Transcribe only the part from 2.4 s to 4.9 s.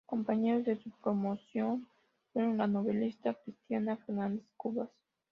la novelista Cristina Fernández Cubas.